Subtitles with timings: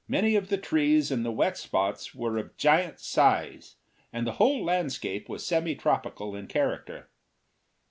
[0.07, 3.75] Many of the trees in the wet spots were of giant size,
[4.11, 7.07] and the whole landscape was semi tropical in character.